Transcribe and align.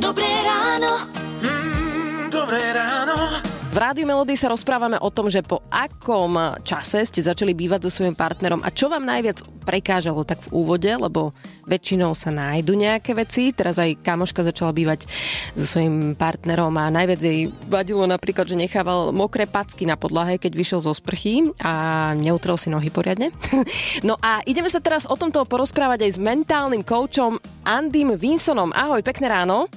Dobré 0.00 0.24
ráno. 0.24 1.04
Mm, 1.44 2.32
dobré 2.32 2.72
ráno. 2.72 3.20
V 3.70 3.76
Rádiu 3.76 4.08
Melody 4.08 4.32
sa 4.32 4.48
rozprávame 4.48 4.96
o 4.96 5.12
tom, 5.12 5.28
že 5.28 5.44
po 5.44 5.60
akom 5.68 6.34
čase 6.64 7.04
ste 7.04 7.20
začali 7.20 7.52
bývať 7.52 7.86
so 7.86 8.00
svojím 8.00 8.16
partnerom 8.16 8.64
a 8.64 8.72
čo 8.72 8.88
vám 8.88 9.04
najviac 9.04 9.44
prekážalo 9.62 10.24
tak 10.24 10.40
v 10.48 10.56
úvode, 10.56 10.88
lebo 10.88 11.36
väčšinou 11.68 12.16
sa 12.16 12.32
nájdu 12.32 12.74
nejaké 12.74 13.12
veci. 13.12 13.52
Teraz 13.52 13.76
aj 13.76 14.00
kamoška 14.00 14.40
začala 14.42 14.72
bývať 14.72 15.04
so 15.52 15.76
svojím 15.76 16.16
partnerom 16.16 16.72
a 16.80 16.90
najviac 16.90 17.20
jej 17.20 17.52
vadilo 17.68 18.08
napríklad, 18.08 18.48
že 18.48 18.56
nechával 18.56 19.12
mokré 19.12 19.44
packy 19.44 19.84
na 19.84 20.00
podlahe, 20.00 20.40
keď 20.40 20.56
vyšiel 20.56 20.80
zo 20.80 20.96
sprchy 20.96 21.52
a 21.60 22.16
neutrel 22.16 22.56
si 22.56 22.72
nohy 22.72 22.88
poriadne. 22.88 23.30
No 24.00 24.16
a 24.18 24.40
ideme 24.48 24.72
sa 24.72 24.80
teraz 24.80 25.04
o 25.04 25.14
tomto 25.14 25.44
porozprávať 25.44 26.08
aj 26.08 26.12
s 26.16 26.18
mentálnym 26.18 26.80
koučom 26.80 27.36
Andym 27.68 28.16
Vinsonom. 28.16 28.72
Ahoj, 28.72 29.04
pekné 29.04 29.28
ráno. 29.28 29.68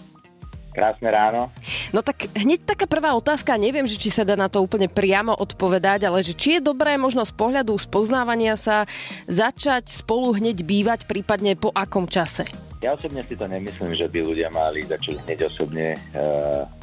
Krásne 0.73 1.09
ráno. 1.13 1.53
No 1.93 2.01
tak 2.01 2.25
hneď 2.33 2.65
taká 2.65 2.89
prvá 2.89 3.13
otázka, 3.13 3.61
neviem, 3.61 3.85
že 3.85 4.01
či 4.01 4.09
sa 4.09 4.25
dá 4.25 4.33
na 4.33 4.49
to 4.49 4.59
úplne 4.59 4.89
priamo 4.89 5.31
odpovedať, 5.37 6.09
ale 6.09 6.25
že 6.25 6.33
či 6.33 6.57
je 6.57 6.65
dobré 6.65 6.97
možno 6.97 7.21
z 7.21 7.33
pohľadu 7.37 7.77
spoznávania 7.77 8.57
sa 8.57 8.89
začať 9.29 9.93
spolu 9.93 10.33
hneď 10.33 10.65
bývať, 10.65 11.05
prípadne 11.05 11.53
po 11.53 11.69
akom 11.69 12.09
čase? 12.09 12.49
Ja 12.83 12.99
osobne 12.99 13.23
si 13.23 13.39
to 13.39 13.47
nemyslím, 13.47 13.95
že 13.95 14.11
by 14.11 14.19
ľudia 14.27 14.51
mali 14.51 14.83
začať 14.83 15.23
hneď 15.23 15.47
osobne 15.47 15.95
e, 15.95 15.97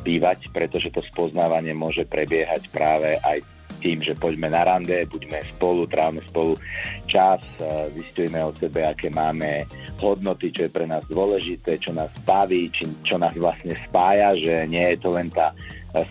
bývať, 0.00 0.48
pretože 0.48 0.88
to 0.88 1.04
spoznávanie 1.04 1.76
môže 1.76 2.08
prebiehať 2.08 2.72
práve 2.72 3.20
aj 3.20 3.44
tým, 3.78 4.02
že 4.02 4.18
poďme 4.18 4.50
na 4.50 4.66
rande, 4.66 5.06
buďme 5.06 5.38
spolu, 5.54 5.86
trávame 5.86 6.20
spolu 6.26 6.58
čas, 7.06 7.38
zistujeme 7.94 8.42
o 8.42 8.50
sebe, 8.58 8.82
aké 8.82 9.06
máme 9.14 9.70
hodnoty, 10.02 10.50
čo 10.50 10.66
je 10.66 10.74
pre 10.74 10.88
nás 10.90 11.06
dôležité, 11.06 11.78
čo 11.78 11.94
nás 11.94 12.10
baví, 12.26 12.66
či, 12.74 12.88
čo 13.06 13.20
nás 13.20 13.32
vlastne 13.38 13.78
spája, 13.86 14.34
že 14.34 14.66
nie 14.66 14.82
je 14.94 14.98
to 14.98 15.14
len 15.14 15.30
tá 15.30 15.54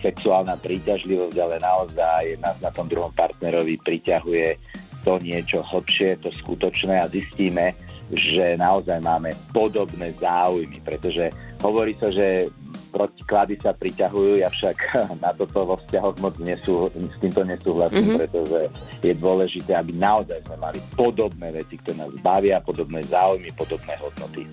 sexuálna 0.04 0.60
príťažlivosť, 0.60 1.36
ale 1.40 1.56
naozaj 1.60 2.22
nás 2.40 2.56
na 2.60 2.68
tom 2.68 2.84
druhom 2.88 3.12
partnerovi 3.16 3.80
priťahuje 3.80 4.56
to 5.00 5.16
niečo 5.24 5.64
hlbšie, 5.64 6.20
to 6.20 6.28
skutočné 6.44 7.00
a 7.00 7.08
zistíme, 7.08 7.72
že 8.12 8.60
naozaj 8.60 9.00
máme 9.00 9.32
podobné 9.56 10.12
záujmy, 10.20 10.84
pretože 10.84 11.32
hovorí 11.64 11.96
sa, 11.96 12.12
že 12.12 12.52
protiklady 12.90 13.54
sa 13.62 13.72
priťahujú, 13.72 14.42
ja 14.42 14.50
však 14.50 14.76
na 15.24 15.30
toto 15.32 15.64
vo 15.64 15.76
vzťahoch 15.86 16.16
moc 16.20 16.34
nesú, 16.42 16.90
s 16.92 17.16
týmto 17.22 17.46
nesúhlasím, 17.46 18.14
mm-hmm. 18.14 18.20
pretože 18.26 18.60
je 19.00 19.14
dôležité, 19.16 19.78
aby 19.78 19.94
naozaj 19.94 20.42
sme 20.44 20.56
mali 20.58 20.78
podobné 20.98 21.54
veci, 21.54 21.78
ktoré 21.80 22.04
nás 22.04 22.12
bavia, 22.20 22.60
podobné 22.60 23.00
záujmy, 23.06 23.48
podobné 23.54 23.94
hodnoty. 24.02 24.44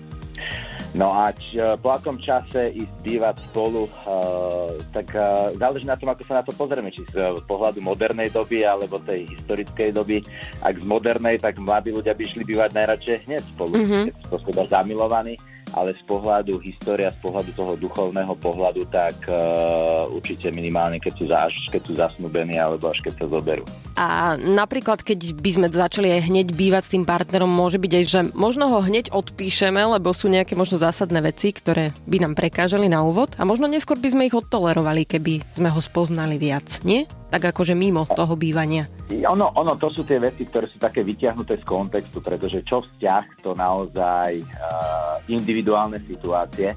No 0.96 1.12
a 1.12 1.28
č, 1.36 1.60
po 1.84 1.92
akom 1.92 2.16
čase 2.16 2.72
ísť 2.72 2.94
bývať 3.04 3.36
spolu, 3.52 3.84
uh, 4.08 4.72
tak 4.96 5.12
uh, 5.12 5.52
záleží 5.60 5.84
na 5.84 6.00
tom, 6.00 6.08
ako 6.08 6.22
sa 6.24 6.40
na 6.40 6.44
to 6.46 6.56
pozrieme, 6.56 6.88
či 6.88 7.04
z 7.12 7.44
pohľadu 7.44 7.84
modernej 7.84 8.32
doby 8.32 8.64
alebo 8.64 8.96
tej 9.04 9.28
historickej 9.36 9.92
doby. 9.92 10.24
Ak 10.64 10.80
z 10.80 10.86
modernej, 10.88 11.36
tak 11.36 11.60
mladí 11.60 11.92
ľudia 11.92 12.16
by 12.16 12.22
išli 12.24 12.48
bývať 12.48 12.72
najradšej 12.72 13.28
hneď 13.28 13.42
spolu, 13.44 13.74
mm-hmm. 13.76 14.04
keď 14.08 14.14
sú 14.32 14.36
seba 14.48 14.64
zamilovaní 14.64 15.36
ale 15.74 15.96
z 15.96 16.02
pohľadu 16.04 16.60
história, 16.62 17.12
z 17.12 17.18
pohľadu 17.20 17.50
toho 17.52 17.72
duchovného 17.76 18.34
pohľadu, 18.38 18.86
tak 18.88 19.16
uh, 19.28 20.08
určite 20.12 20.48
minimálne, 20.52 21.00
keď 21.02 21.12
sú, 21.16 21.24
až 21.28 21.54
keď 21.72 21.80
sú 21.84 21.92
zasnúbení 21.96 22.56
alebo 22.56 22.88
až 22.88 23.02
keď 23.04 23.24
sa 23.24 23.26
zoberú. 23.28 23.64
A 23.98 24.38
napríklad, 24.38 25.02
keď 25.02 25.34
by 25.34 25.50
sme 25.50 25.66
začali 25.68 26.08
aj 26.14 26.30
hneď 26.30 26.46
bývať 26.54 26.82
s 26.86 26.92
tým 26.94 27.04
partnerom, 27.04 27.50
môže 27.50 27.82
byť 27.82 27.92
aj, 27.98 28.04
že 28.06 28.20
možno 28.38 28.70
ho 28.70 28.78
hneď 28.78 29.10
odpíšeme, 29.10 29.82
lebo 29.98 30.14
sú 30.14 30.30
nejaké 30.30 30.54
možno 30.54 30.78
zásadné 30.78 31.18
veci, 31.18 31.50
ktoré 31.50 31.90
by 32.06 32.22
nám 32.22 32.34
prekážali 32.38 32.86
na 32.86 33.02
úvod 33.02 33.34
a 33.36 33.42
možno 33.42 33.66
neskôr 33.66 33.98
by 33.98 34.08
sme 34.14 34.26
ich 34.30 34.36
odtolerovali, 34.36 35.02
keby 35.02 35.42
sme 35.50 35.68
ho 35.72 35.80
spoznali 35.82 36.38
viac, 36.38 36.80
nie? 36.86 37.10
Tak 37.28 37.52
akože 37.52 37.76
mimo 37.76 38.08
toho 38.08 38.34
bývania? 38.34 38.88
Ono, 39.08 39.52
ono, 39.52 39.72
to 39.76 39.92
sú 39.92 40.04
tie 40.04 40.16
veci, 40.20 40.48
ktoré 40.48 40.64
sú 40.68 40.80
také 40.80 41.04
vyťahnuté 41.04 41.60
z 41.60 41.64
kontextu, 41.64 42.24
pretože 42.24 42.64
čo 42.64 42.80
vzťah, 42.80 43.24
to 43.44 43.52
naozaj 43.52 44.40
uh, 44.40 45.16
individuálne 45.28 46.00
situácie 46.08 46.72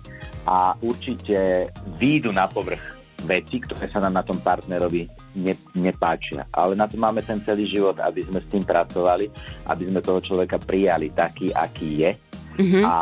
a 0.47 0.75
určite 0.84 1.72
výjdu 2.00 2.35
na 2.35 2.47
povrch 2.51 3.01
veci, 3.23 3.61
ktoré 3.61 3.85
sa 3.94 4.01
nám 4.01 4.22
na 4.22 4.23
tom 4.25 4.41
partnerovi 4.41 5.06
ne, 5.38 5.53
nepáčia. 5.78 6.50
Ale 6.50 6.73
na 6.73 6.90
to 6.90 6.97
máme 6.97 7.22
ten 7.22 7.38
celý 7.45 7.69
život, 7.69 7.97
aby 8.01 8.25
sme 8.25 8.41
s 8.41 8.47
tým 8.50 8.66
pracovali, 8.66 9.29
aby 9.69 9.84
sme 9.88 10.01
toho 10.01 10.19
človeka 10.19 10.57
prijali 10.57 11.13
taký, 11.13 11.53
aký 11.53 11.90
je 12.01 12.11
Mm-hmm. 12.59 12.84
A 12.84 12.95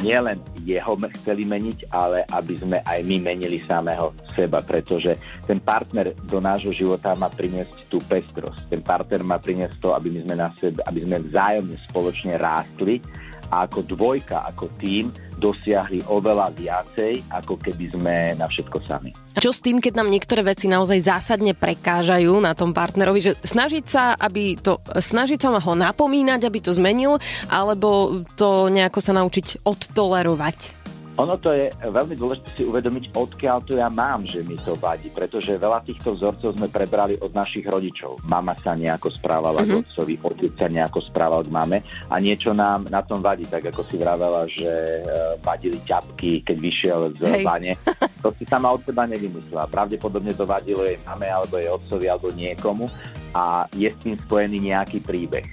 nielen 0.00 0.40
jeho 0.64 0.96
chceli 1.20 1.44
meniť, 1.44 1.92
ale 1.92 2.24
aby 2.32 2.54
sme 2.56 2.78
aj 2.80 3.04
my 3.04 3.16
menili 3.20 3.60
samého 3.68 4.16
seba, 4.32 4.64
pretože 4.64 5.16
ten 5.44 5.60
partner 5.60 6.16
do 6.24 6.40
nášho 6.40 6.72
života 6.72 7.12
má 7.12 7.28
priniesť 7.28 7.88
tú 7.92 8.00
pestrosť. 8.00 8.72
Ten 8.72 8.80
partner 8.80 9.20
má 9.20 9.36
priniesť 9.36 9.76
to, 9.80 9.92
aby, 9.92 10.08
my 10.08 10.20
sme, 10.24 10.34
na 10.40 10.48
sebe, 10.56 10.80
aby 10.88 11.00
sme 11.04 11.16
vzájomne 11.28 11.76
spoločne 11.92 12.32
rástli 12.40 13.04
a 13.50 13.68
ako 13.68 13.84
dvojka, 13.84 14.46
ako 14.48 14.70
tým 14.80 15.10
dosiahli 15.38 16.06
oveľa 16.08 16.54
viacej, 16.54 17.26
ako 17.28 17.58
keby 17.60 17.92
sme 17.92 18.16
na 18.38 18.46
všetko 18.46 18.78
sami. 18.86 19.10
Čo 19.36 19.50
s 19.50 19.60
tým, 19.60 19.82
keď 19.82 19.98
nám 19.98 20.08
niektoré 20.08 20.46
veci 20.46 20.70
naozaj 20.70 21.04
zásadne 21.04 21.52
prekážajú 21.52 22.32
na 22.38 22.54
tom 22.56 22.72
partnerovi, 22.72 23.20
že 23.20 23.32
snažiť 23.42 23.84
sa, 23.84 24.14
aby 24.16 24.56
to, 24.56 24.80
snažiť 24.88 25.38
sa 25.42 25.58
ho 25.58 25.72
napomínať, 25.74 26.46
aby 26.46 26.58
to 26.62 26.72
zmenil, 26.72 27.18
alebo 27.50 28.22
to 28.38 28.70
nejako 28.70 29.00
sa 29.02 29.12
naučiť 29.12 29.66
odtolerovať? 29.66 30.84
Ono 31.14 31.38
to 31.38 31.54
je 31.54 31.70
veľmi 31.78 32.18
dôležité 32.18 32.48
si 32.58 32.62
uvedomiť, 32.66 33.14
odkiaľ 33.14 33.58
to 33.62 33.78
ja 33.78 33.86
mám, 33.86 34.26
že 34.26 34.42
mi 34.42 34.58
to 34.58 34.74
vadí, 34.74 35.14
pretože 35.14 35.54
veľa 35.54 35.86
týchto 35.86 36.18
vzorcov 36.18 36.58
sme 36.58 36.66
prebrali 36.66 37.14
od 37.22 37.30
našich 37.30 37.62
rodičov. 37.70 38.18
Mama 38.26 38.58
sa 38.58 38.74
nejako 38.74 39.14
správala 39.14 39.62
mm-hmm. 39.62 39.78
k 39.78 39.80
otcovi, 39.86 40.14
otec 40.18 40.52
sa 40.58 40.66
nejako 40.66 40.98
správal 41.06 41.46
k 41.46 41.54
mame 41.54 41.78
a 42.10 42.18
niečo 42.18 42.50
nám 42.50 42.90
na 42.90 42.98
tom 43.06 43.22
vadí, 43.22 43.46
tak 43.46 43.70
ako 43.70 43.86
si 43.86 43.94
vravela, 43.94 44.42
že 44.50 44.66
uh, 45.06 45.38
vadili 45.38 45.78
ťapky, 45.86 46.42
keď 46.42 46.56
vyšiel 46.58 47.00
z 47.14 47.20
Hej. 47.22 47.46
To 48.24 48.32
si 48.40 48.48
sama 48.48 48.72
od 48.72 48.80
seba 48.80 49.04
nevymyslela. 49.04 49.68
Pravdepodobne 49.68 50.32
to 50.32 50.48
vadilo 50.48 50.80
jej 50.80 50.96
mame, 51.04 51.28
alebo 51.28 51.60
jej 51.60 51.68
otcovi, 51.68 52.08
alebo 52.08 52.32
niekomu 52.32 52.88
a 53.36 53.66
je 53.74 53.90
s 53.90 53.98
tým 54.00 54.16
spojený 54.16 54.72
nejaký 54.72 55.02
príbeh. 55.02 55.44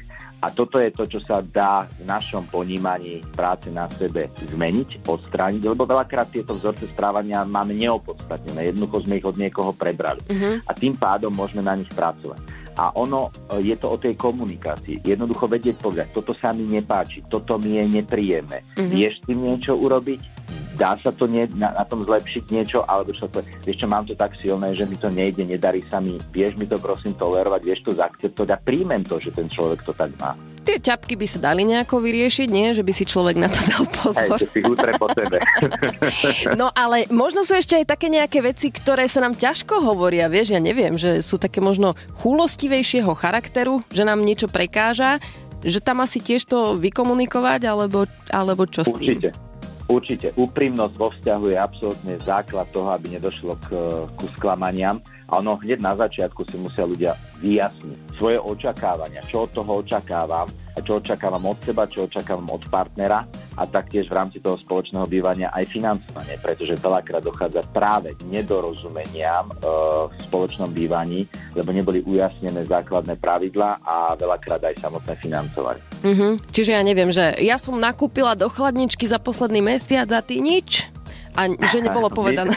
A 0.41 0.49
toto 0.49 0.81
je 0.81 0.89
to, 0.89 1.05
čo 1.05 1.21
sa 1.21 1.45
dá 1.45 1.85
v 2.01 2.09
našom 2.09 2.49
ponímaní 2.49 3.21
práce 3.29 3.69
na 3.69 3.85
sebe 3.93 4.25
zmeniť, 4.49 5.05
odstrániť, 5.05 5.61
lebo 5.69 5.85
veľakrát 5.85 6.33
tieto 6.33 6.57
vzorce 6.57 6.89
správania 6.89 7.45
máme 7.45 7.77
neopodstatnené. 7.77 8.73
Jednoducho 8.73 9.05
sme 9.05 9.21
ich 9.21 9.25
od 9.29 9.37
niekoho 9.37 9.69
prebrali. 9.77 10.17
Uh-huh. 10.25 10.57
A 10.65 10.71
tým 10.73 10.97
pádom 10.97 11.29
môžeme 11.29 11.61
na 11.61 11.77
nich 11.77 11.89
pracovať. 11.93 12.41
A 12.73 12.89
ono 12.97 13.29
je 13.61 13.75
to 13.77 13.93
o 13.93 13.97
tej 14.01 14.17
komunikácii. 14.17 15.05
Jednoducho 15.05 15.45
vedieť 15.45 15.77
povedať, 15.77 16.07
toto 16.09 16.33
sa 16.33 16.49
mi 16.55 16.65
nepáči, 16.65 17.21
toto 17.29 17.61
mi 17.61 17.77
je 17.77 17.85
nepríjemné. 18.01 18.65
Uh-huh. 18.73 18.89
Vieš 18.89 19.21
tým 19.29 19.45
niečo 19.45 19.77
urobiť? 19.77 20.40
Dá 20.81 20.97
sa 20.97 21.13
to 21.13 21.29
nie, 21.29 21.45
na, 21.53 21.69
na 21.77 21.85
tom 21.85 22.01
zlepšiť 22.01 22.49
niečo, 22.49 22.81
alebo 22.89 23.13
čo 23.13 23.29
to, 23.29 23.45
vieš 23.61 23.85
čo, 23.85 23.87
mám 23.87 24.09
to 24.09 24.17
tak 24.17 24.33
silné, 24.41 24.73
že 24.73 24.89
mi 24.89 24.97
to 24.97 25.13
nejde, 25.13 25.45
nedarí 25.45 25.85
sa 25.93 26.01
mi, 26.01 26.17
vieš 26.33 26.57
mi 26.57 26.65
to 26.65 26.81
prosím 26.81 27.13
tolerovať, 27.13 27.61
vieš 27.61 27.85
to 27.85 27.91
zaakceptovať 27.93 28.49
a 28.49 28.57
príjmem 28.57 29.05
to, 29.05 29.21
že 29.21 29.29
ten 29.29 29.45
človek 29.45 29.85
to 29.85 29.93
tak 29.93 30.09
má. 30.17 30.33
Tie 30.65 30.81
ťapky 30.81 31.13
by 31.13 31.27
sa 31.29 31.53
dali 31.53 31.69
nejako 31.69 32.01
vyriešiť, 32.01 32.49
nie? 32.49 32.73
Že 32.73 32.81
by 32.81 32.93
si 32.97 33.05
človek 33.05 33.37
na 33.37 33.53
to 33.53 33.61
dal 33.69 33.85
pozor. 33.93 34.41
Hej, 34.41 34.49
si 34.49 34.59
po 34.97 35.07
tebe. 35.13 35.37
no 36.61 36.73
ale 36.73 37.05
možno 37.13 37.45
sú 37.45 37.53
ešte 37.53 37.77
aj 37.77 37.85
také 37.85 38.09
nejaké 38.09 38.41
veci, 38.41 38.73
ktoré 38.73 39.05
sa 39.05 39.21
nám 39.21 39.37
ťažko 39.37 39.85
hovoria, 39.85 40.33
vieš, 40.33 40.57
ja 40.57 40.61
neviem, 40.63 40.97
že 40.97 41.21
sú 41.21 41.37
také 41.37 41.61
možno 41.61 41.93
chulostivejšieho 42.25 43.13
charakteru, 43.13 43.85
že 43.93 44.01
nám 44.01 44.25
niečo 44.25 44.49
prekáža, 44.49 45.21
že 45.61 45.77
tam 45.77 46.01
asi 46.01 46.17
tiež 46.17 46.49
to 46.49 46.73
vykomunikovať, 46.81 47.69
alebo, 47.69 48.09
alebo 48.33 48.65
čo 48.65 48.81
s 48.81 48.89
tým? 48.97 49.21
Určite. 49.21 49.50
Určite, 49.91 50.31
úprimnosť 50.39 50.95
vo 50.95 51.11
vzťahu 51.11 51.45
je 51.51 51.57
absolútne 51.59 52.15
základ 52.23 52.63
toho, 52.71 52.95
aby 52.95 53.11
nedošlo 53.11 53.59
k, 53.59 53.67
ku 54.15 54.25
sklamaniam. 54.31 55.03
A 55.27 55.43
ono 55.43 55.59
hneď 55.59 55.83
na 55.83 55.91
začiatku 55.99 56.47
si 56.47 56.55
musia 56.55 56.87
ľudia 56.87 57.11
vyjasniť 57.43 58.15
svoje 58.15 58.39
očakávania, 58.39 59.19
čo 59.27 59.43
od 59.43 59.51
toho 59.51 59.83
očakávam, 59.83 60.47
čo 60.79 61.03
očakávam 61.03 61.43
od 61.51 61.59
seba, 61.61 61.83
čo 61.83 62.07
očakávam 62.07 62.47
od 62.47 62.63
partnera 62.71 63.27
a 63.59 63.63
taktiež 63.67 64.07
v 64.07 64.15
rámci 64.15 64.39
toho 64.39 64.55
spoločného 64.55 65.03
bývania 65.03 65.51
aj 65.51 65.67
financovanie, 65.67 66.39
pretože 66.39 66.79
veľakrát 66.79 67.27
dochádza 67.27 67.61
práve 67.75 68.15
k 68.15 68.23
nedorozumeniam 68.23 69.51
e, 69.51 69.55
v 70.07 70.19
spoločnom 70.31 70.71
bývaní, 70.71 71.27
lebo 71.51 71.75
neboli 71.75 71.99
ujasnené 72.07 72.63
základné 72.63 73.19
pravidlá 73.19 73.83
a 73.83 74.15
veľakrát 74.15 74.63
aj 74.63 74.79
samotné 74.79 75.13
financovanie. 75.19 75.83
Mm-hmm. 76.07 76.31
Čiže 76.55 76.71
ja 76.71 76.81
neviem, 76.81 77.11
že 77.11 77.35
ja 77.43 77.59
som 77.59 77.75
nakúpila 77.75 78.33
do 78.39 78.47
chladničky 78.47 79.03
za 79.03 79.19
posledný 79.19 79.59
mesiac 79.59 80.07
a 80.15 80.23
ty 80.23 80.39
nič? 80.39 80.87
A 81.35 81.51
že 81.51 81.83
nebolo 81.83 82.07
povedané. 82.19 82.55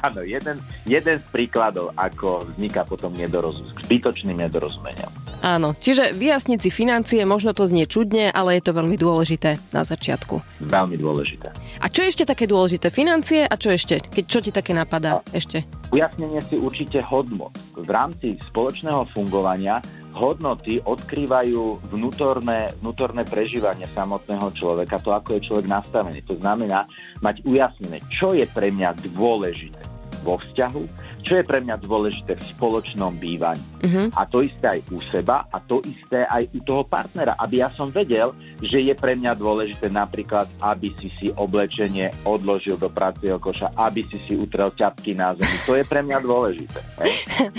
Áno, 0.00 0.24
jeden, 0.24 0.56
jeden 0.88 1.16
z 1.20 1.26
príkladov, 1.28 1.92
ako 1.92 2.48
vzniká 2.56 2.88
potom 2.88 3.12
nedorozum, 3.12 3.68
zbytočným 3.84 4.40
nedorozumeniam. 4.40 5.12
Áno, 5.40 5.72
čiže 5.72 6.12
vyjasniť 6.12 6.58
si 6.60 6.68
financie, 6.68 7.24
možno 7.24 7.56
to 7.56 7.64
znie 7.64 7.88
čudne, 7.88 8.28
ale 8.28 8.60
je 8.60 8.68
to 8.68 8.76
veľmi 8.76 9.00
dôležité 9.00 9.56
na 9.72 9.88
začiatku. 9.88 10.36
Veľmi 10.60 11.00
dôležité. 11.00 11.48
A 11.80 11.86
čo 11.88 12.04
ešte 12.04 12.28
také 12.28 12.44
dôležité? 12.44 12.92
Financie 12.92 13.48
a 13.48 13.54
čo 13.56 13.72
ešte? 13.72 14.04
Keď, 14.04 14.24
čo 14.28 14.38
ti 14.44 14.52
také 14.52 14.76
napadá 14.76 15.20
a... 15.20 15.24
ešte? 15.32 15.64
Ujasnenie 15.96 16.44
si 16.44 16.60
určite 16.60 17.00
hodnot. 17.00 17.56
V 17.72 17.88
rámci 17.88 18.36
spoločného 18.52 19.08
fungovania 19.16 19.80
hodnoty 20.12 20.84
odkrývajú 20.84 21.88
vnútorné, 21.88 22.76
vnútorné 22.84 23.24
prežívanie 23.24 23.88
samotného 23.96 24.52
človeka, 24.52 25.00
to 25.00 25.10
ako 25.16 25.40
je 25.40 25.48
človek 25.48 25.66
nastavený. 25.66 26.20
To 26.28 26.36
znamená 26.36 26.84
mať 27.24 27.40
ujasnené, 27.48 28.04
čo 28.12 28.36
je 28.36 28.44
pre 28.44 28.68
mňa 28.68 28.92
dôležité 29.16 29.80
vo 30.20 30.36
vzťahu, 30.36 31.09
čo 31.30 31.38
je 31.38 31.46
pre 31.46 31.62
mňa 31.62 31.78
dôležité 31.78 32.34
v 32.34 32.42
spoločnom 32.42 33.14
bývaní. 33.14 33.62
Uh-huh. 33.86 34.10
A 34.18 34.26
to 34.26 34.42
isté 34.42 34.66
aj 34.66 34.80
u 34.90 34.98
seba 35.14 35.46
a 35.46 35.62
to 35.62 35.78
isté 35.86 36.26
aj 36.26 36.50
u 36.50 36.58
toho 36.66 36.82
partnera, 36.82 37.38
aby 37.38 37.62
ja 37.62 37.70
som 37.70 37.86
vedel, 37.86 38.34
že 38.58 38.82
je 38.82 38.90
pre 38.98 39.14
mňa 39.14 39.38
dôležité 39.38 39.94
napríklad, 39.94 40.50
aby 40.58 40.90
si 40.98 41.06
si 41.22 41.30
oblečenie 41.38 42.10
odložil 42.26 42.74
do 42.74 42.90
pracieho 42.90 43.38
koša, 43.38 43.70
aby 43.78 44.02
si 44.10 44.18
si 44.26 44.34
utrel 44.34 44.74
ťapky 44.74 45.14
na 45.14 45.30
zemi. 45.38 45.54
To 45.70 45.78
je 45.78 45.86
pre 45.86 46.02
mňa 46.02 46.18
dôležité. 46.18 46.82
Hej? 46.98 47.12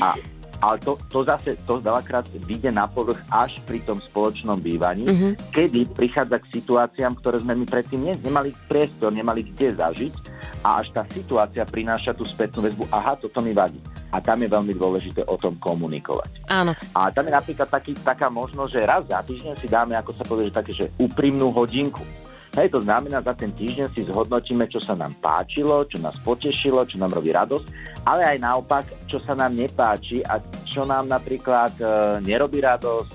A 0.04 0.20
ale 0.62 0.78
to, 0.78 0.94
to 1.10 1.26
zase 1.26 1.58
to 1.66 1.82
veľakrát 1.82 2.30
vyjde 2.46 2.70
na 2.70 2.86
povrch 2.86 3.18
až 3.34 3.58
pri 3.66 3.82
tom 3.82 3.98
spoločnom 3.98 4.62
bývaní, 4.62 5.10
uh-huh. 5.10 5.34
kedy 5.50 5.90
prichádza 5.90 6.38
k 6.38 6.62
situáciám, 6.62 7.18
ktoré 7.18 7.42
sme 7.42 7.58
my 7.58 7.66
predtým 7.66 8.06
ne, 8.06 8.14
nemali 8.22 8.54
priestor, 8.70 9.10
nemali 9.10 9.42
kde 9.42 9.74
zažiť 9.74 10.14
a 10.62 10.82
až 10.82 10.94
tá 10.94 11.02
situácia 11.10 11.66
prináša 11.66 12.14
tú 12.14 12.22
spätnú 12.22 12.62
väzbu, 12.66 12.86
aha, 12.94 13.18
toto 13.18 13.42
mi 13.42 13.52
vadí. 13.54 13.82
A 14.14 14.22
tam 14.22 14.44
je 14.46 14.50
veľmi 14.52 14.74
dôležité 14.78 15.26
o 15.26 15.36
tom 15.40 15.58
komunikovať. 15.58 16.46
Áno. 16.52 16.78
A 16.94 17.10
tam 17.10 17.26
je 17.26 17.34
napríklad 17.34 17.70
taký, 17.70 17.98
taká 17.98 18.30
možnosť, 18.30 18.72
že 18.72 18.82
raz 18.86 19.04
za 19.10 19.20
týždeň 19.26 19.54
si 19.58 19.68
dáme, 19.72 19.98
ako 19.98 20.12
sa 20.14 20.24
povie, 20.28 20.52
že 20.52 20.58
také, 20.58 20.72
že 20.76 20.92
úprimnú 21.02 21.50
hodinku. 21.50 22.04
Hej, 22.52 22.76
to 22.76 22.84
znamená, 22.84 23.24
za 23.24 23.32
ten 23.32 23.56
týždeň 23.56 23.88
si 23.96 24.04
zhodnotíme, 24.04 24.68
čo 24.68 24.84
sa 24.84 24.92
nám 24.92 25.16
páčilo, 25.24 25.88
čo 25.88 26.04
nás 26.04 26.20
potešilo, 26.20 26.84
čo 26.84 27.00
nám 27.00 27.16
robí 27.16 27.32
radosť, 27.32 27.68
ale 28.04 28.28
aj 28.28 28.38
naopak, 28.44 28.86
čo 29.08 29.24
sa 29.24 29.32
nám 29.32 29.56
nepáči 29.56 30.20
a 30.28 30.44
čo 30.68 30.84
nám 30.84 31.08
napríklad 31.08 31.72
e, 31.80 31.86
nerobí 32.28 32.60
radosť, 32.60 33.12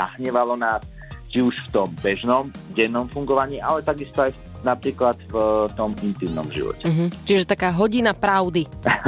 nahnevalo 0.00 0.56
nás, 0.56 0.80
či 1.28 1.44
už 1.44 1.54
v 1.68 1.68
tom 1.76 1.88
bežnom 2.00 2.48
dennom 2.72 3.04
fungovaní, 3.12 3.60
ale 3.60 3.84
takisto 3.84 4.24
aj 4.24 4.32
napríklad 4.62 5.16
v 5.30 5.34
tom 5.74 5.96
intimnom 6.04 6.46
živote. 6.52 6.84
Uh-huh. 6.84 7.08
Čiže 7.24 7.48
taká 7.48 7.72
hodina 7.72 8.12
pravdy. 8.12 8.68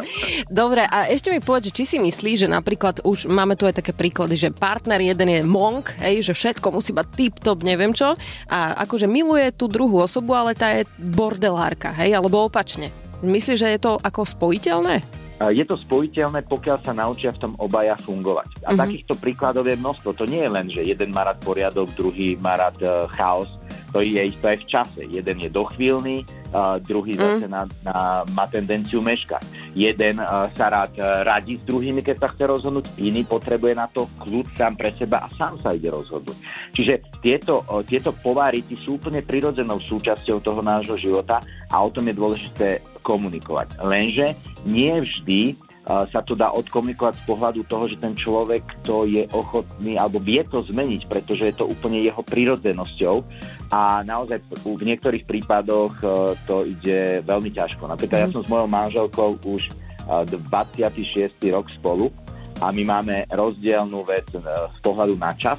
Dobre, 0.50 0.86
a 0.86 1.08
ešte 1.08 1.30
mi 1.30 1.40
povedz, 1.42 1.70
či 1.70 1.86
si 1.86 1.96
myslíš, 1.98 2.46
že 2.46 2.48
napríklad 2.50 3.02
už 3.06 3.30
máme 3.30 3.54
tu 3.54 3.66
aj 3.66 3.82
také 3.82 3.92
príklady, 3.94 4.36
že 4.36 4.54
partner 4.54 5.00
jeden 5.00 5.28
je 5.30 5.40
monk, 5.46 5.94
hej, 6.02 6.22
že 6.26 6.32
všetko 6.36 6.74
musí 6.74 6.90
mať 6.94 7.06
tip-top, 7.14 7.62
neviem 7.62 7.94
čo, 7.94 8.14
a 8.50 8.58
akože 8.86 9.06
miluje 9.06 9.50
tú 9.54 9.70
druhú 9.70 10.02
osobu, 10.02 10.34
ale 10.34 10.56
tá 10.56 10.74
je 10.74 10.86
bordelárka, 10.98 11.94
hej, 11.94 12.14
alebo 12.14 12.46
opačne. 12.46 12.90
Myslíš, 13.20 13.58
že 13.60 13.68
je 13.76 13.80
to 13.80 13.92
ako 14.00 14.24
spojiteľné? 14.24 15.04
Je 15.40 15.64
to 15.64 15.72
spojiteľné, 15.72 16.44
pokiaľ 16.52 16.84
sa 16.84 16.92
naučia 16.92 17.32
v 17.32 17.48
tom 17.48 17.52
obaja 17.56 17.96
fungovať. 17.96 18.60
A 18.60 18.76
uh-huh. 18.76 18.80
takýchto 18.84 19.16
príkladov 19.16 19.64
je 19.64 19.80
množstvo. 19.80 20.12
To 20.12 20.28
nie 20.28 20.44
je 20.44 20.52
len, 20.52 20.66
že 20.68 20.84
jeden 20.84 21.16
má 21.16 21.24
rád 21.24 21.40
poriadok, 21.40 21.88
druhý 21.96 22.36
má 22.36 22.60
rád 22.60 22.76
uh, 22.84 23.08
chaos 23.16 23.48
to 23.90 24.00
je 24.02 24.22
isto 24.22 24.46
aj 24.46 24.58
v 24.62 24.66
čase. 24.66 25.02
Jeden 25.06 25.36
je 25.42 25.50
dochvíľný, 25.50 26.22
uh, 26.54 26.78
druhý 26.82 27.14
mm. 27.14 27.20
zase 27.20 27.46
na, 27.50 27.62
na, 27.82 28.22
má 28.34 28.44
tendenciu 28.46 29.02
meškať. 29.02 29.42
Jeden 29.74 30.22
sa 30.54 30.66
rád 30.70 30.94
uh, 30.98 31.26
radí 31.26 31.58
s 31.58 31.64
druhými, 31.66 32.02
keď 32.02 32.16
sa 32.22 32.28
chce 32.30 32.44
rozhodnúť, 32.46 32.86
iný 33.02 33.26
potrebuje 33.26 33.74
na 33.74 33.86
to 33.90 34.06
kľud 34.22 34.46
sám 34.54 34.78
pre 34.78 34.94
seba 34.94 35.26
a 35.26 35.28
sám 35.34 35.58
sa 35.62 35.74
ide 35.74 35.90
rozhodnúť. 35.90 36.38
Čiže 36.74 37.02
tieto, 37.22 37.66
uh, 37.66 37.82
tieto 37.82 38.14
povárity 38.14 38.78
sú 38.80 38.98
úplne 38.98 39.22
prirodzenou 39.22 39.82
súčasťou 39.82 40.38
toho 40.42 40.62
nášho 40.62 40.94
života 40.98 41.42
a 41.70 41.76
o 41.82 41.90
tom 41.90 42.06
je 42.06 42.14
dôležité 42.14 42.82
komunikovať. 43.02 43.80
Lenže 43.82 44.38
nie 44.62 44.92
vždy 45.02 45.69
sa 45.86 46.20
to 46.20 46.36
dá 46.36 46.52
odkomunikovať 46.52 47.18
z 47.18 47.24
pohľadu 47.24 47.60
toho, 47.64 47.88
že 47.88 47.96
ten 47.96 48.12
človek 48.12 48.62
to 48.84 49.08
je 49.08 49.24
ochotný 49.32 49.96
alebo 49.96 50.20
vie 50.20 50.44
to 50.44 50.60
zmeniť, 50.60 51.08
pretože 51.08 51.48
je 51.48 51.54
to 51.56 51.66
úplne 51.66 51.98
jeho 52.04 52.20
prírodzenosťou 52.20 53.24
a 53.72 54.04
naozaj 54.04 54.44
v 54.60 54.84
niektorých 54.84 55.24
prípadoch 55.24 55.94
e, 55.98 56.06
to 56.44 56.68
ide 56.68 57.24
veľmi 57.24 57.50
ťažko. 57.54 57.88
Napríklad 57.88 58.26
ja 58.26 58.28
mhm. 58.28 58.34
som 58.38 58.42
s 58.44 58.50
mojou 58.52 58.68
manželkou 58.68 59.30
už 59.46 59.62
26. 60.06 61.32
E, 61.40 61.48
rok 61.54 61.72
spolu 61.72 62.12
a 62.60 62.68
my 62.74 62.82
máme 62.84 63.16
rozdielnú 63.32 64.04
vec 64.04 64.28
e, 64.36 64.42
z 64.44 64.78
pohľadu 64.84 65.16
na 65.16 65.32
čas 65.32 65.58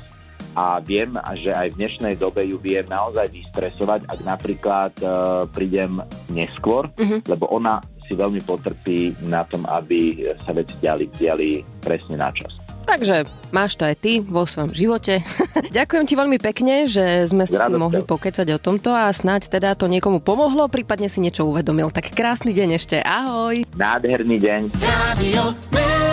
a 0.52 0.84
viem, 0.84 1.16
že 1.40 1.56
aj 1.56 1.72
v 1.72 1.78
dnešnej 1.80 2.16
dobe 2.20 2.44
ju 2.44 2.60
viem 2.60 2.84
naozaj 2.84 3.32
vystresovať, 3.32 4.04
ak 4.12 4.20
napríklad 4.20 4.92
uh, 5.00 5.48
prídem 5.48 6.04
neskôr, 6.28 6.92
uh-huh. 6.92 7.24
lebo 7.24 7.48
ona 7.48 7.80
si 8.12 8.20
veľmi 8.20 8.44
potrpí 8.44 9.16
na 9.24 9.48
tom, 9.48 9.64
aby 9.72 10.36
sa 10.44 10.52
veci 10.52 10.76
diali, 10.84 11.08
diali 11.16 11.64
presne 11.80 12.20
na 12.20 12.28
čas. 12.36 12.52
Takže 12.84 13.24
máš 13.56 13.80
to 13.80 13.88
aj 13.88 13.96
ty 14.04 14.20
vo 14.20 14.44
svojom 14.44 14.76
živote. 14.76 15.24
Ďakujem 15.78 16.04
ti 16.04 16.14
veľmi 16.20 16.36
pekne, 16.44 16.92
že 16.92 17.24
sme 17.32 17.48
si 17.48 17.56
Radosť. 17.56 17.80
mohli 17.80 18.02
pokecať 18.04 18.48
o 18.52 18.60
tomto 18.60 18.92
a 18.92 19.08
snáď 19.16 19.48
teda 19.48 19.80
to 19.80 19.88
niekomu 19.88 20.20
pomohlo, 20.20 20.68
prípadne 20.68 21.08
si 21.08 21.24
niečo 21.24 21.48
uvedomil. 21.48 21.88
Tak 21.88 22.12
krásny 22.12 22.52
deň 22.52 22.70
ešte, 22.76 23.00
ahoj. 23.00 23.64
Nádherný 23.80 24.36
deň. 24.44 24.62
Radio 24.84 26.11